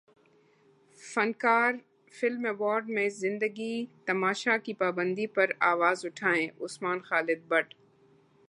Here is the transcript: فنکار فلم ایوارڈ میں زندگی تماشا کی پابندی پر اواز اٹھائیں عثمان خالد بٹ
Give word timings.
فنکار 0.99 1.73
فلم 2.13 2.45
ایوارڈ 2.45 2.89
میں 2.89 3.07
زندگی 3.15 3.85
تماشا 4.05 4.57
کی 4.57 4.73
پابندی 4.73 5.27
پر 5.35 5.51
اواز 5.71 6.05
اٹھائیں 6.05 6.47
عثمان 6.61 6.99
خالد 6.99 7.47
بٹ 7.47 7.73